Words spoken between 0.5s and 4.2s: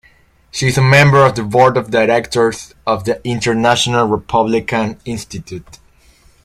is a member of the board of directors of the International